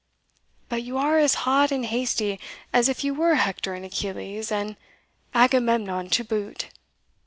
[0.67, 2.39] But you are as hot and hasty,
[2.73, 4.75] as if you were Hector and Achilles, and
[5.35, 6.69] Agamemnon to boot."